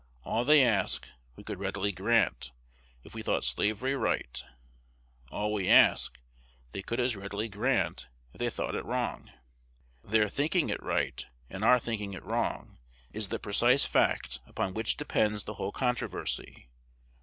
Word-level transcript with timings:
All 0.23 0.43
they 0.45 0.63
ask, 0.65 1.07
we 1.35 1.43
could 1.43 1.59
readily 1.59 1.91
grant, 1.91 2.53
if 3.03 3.13
we 3.13 3.21
thought 3.21 3.43
slavery 3.43 3.93
right; 3.95 4.43
all 5.29 5.53
we 5.53 5.69
ask, 5.69 6.17
they 6.71 6.81
could 6.81 6.99
as 6.99 7.15
readily 7.15 7.47
grant, 7.47 8.07
if 8.33 8.39
they 8.39 8.49
thought 8.49 8.73
it 8.73 8.83
wrong. 8.83 9.29
Their 10.03 10.27
thinking 10.27 10.71
it 10.71 10.81
right, 10.81 11.23
and 11.51 11.63
our 11.63 11.77
thinking 11.77 12.13
it 12.13 12.23
wrong, 12.25 12.79
is 13.11 13.29
the 13.29 13.37
precise 13.37 13.85
fact 13.85 14.39
upon 14.47 14.73
which 14.73 14.97
depends 14.97 15.43
the 15.43 15.53
whole 15.53 15.71
controversy. 15.71 16.67